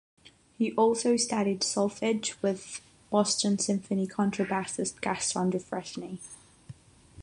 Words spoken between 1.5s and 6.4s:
solfege with Boston Symphony contrabassist Gaston Dufresne.